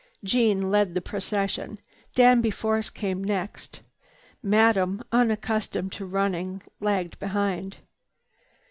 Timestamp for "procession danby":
0.99-2.49